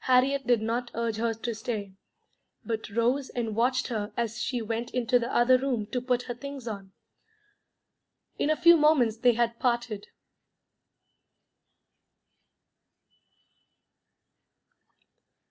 Harriet 0.00 0.46
did 0.46 0.60
not 0.60 0.90
urge 0.92 1.16
her 1.16 1.32
to 1.32 1.54
stay, 1.54 1.94
but 2.62 2.90
rose 2.90 3.30
and 3.30 3.56
watched 3.56 3.86
her 3.86 4.12
as 4.14 4.38
she 4.38 4.60
went 4.60 4.90
into 4.90 5.18
the 5.18 5.34
other 5.34 5.56
room 5.56 5.86
to 5.86 6.02
put 6.02 6.24
her 6.24 6.34
things 6.34 6.68
on. 6.68 6.92
In 8.38 8.50
a 8.50 8.56
few 8.60 8.76
moments 8.76 9.16
they 9.16 9.32
had 9.32 9.58
parted. 9.58 10.08